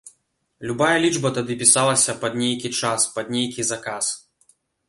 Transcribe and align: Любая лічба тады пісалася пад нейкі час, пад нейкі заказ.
Любая 0.69 0.93
лічба 1.03 1.31
тады 1.37 1.57
пісалася 1.61 2.17
пад 2.25 2.39
нейкі 2.43 2.73
час, 2.81 3.01
пад 3.19 3.25
нейкі 3.37 3.61
заказ. 3.73 4.05